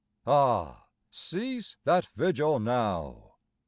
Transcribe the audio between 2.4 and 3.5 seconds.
now!